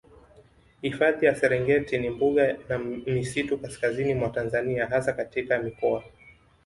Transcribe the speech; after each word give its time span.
Hifadhi 0.81 1.25
ya 1.25 1.35
Serengeti 1.35 1.97
ni 1.97 2.09
mbuga 2.09 2.57
na 2.69 2.77
misitu 2.79 3.57
kaskazini 3.57 4.13
mwa 4.15 4.29
Tanzania 4.29 4.87
hasa 4.87 5.13
katika 5.13 5.59
mikoa 5.59 6.03